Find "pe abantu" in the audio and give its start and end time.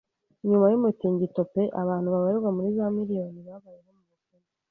1.53-2.07